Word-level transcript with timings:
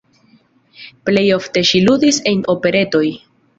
Plej 1.09 1.23
ofte 1.37 1.63
ŝi 1.73 1.83
ludis 1.91 2.21
en 2.35 2.43
operetoj. 2.57 3.07